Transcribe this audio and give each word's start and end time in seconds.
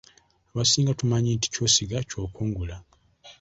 Abasinga 0.51 0.97
tumanyi 0.99 1.29
nti 1.33 1.47
ky'osiga 1.53 1.97
ky'okungula. 2.09 2.75